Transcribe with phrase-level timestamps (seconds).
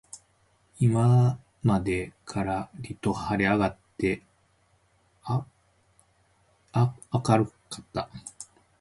[0.79, 4.23] 今までからりと晴はれ上あがって
[5.29, 5.45] 明
[6.71, 8.09] あかるかった